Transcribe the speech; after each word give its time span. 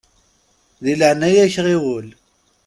Di 0.83 0.93
leɛya-k 0.99 1.55
ɣiwel! 1.65 2.07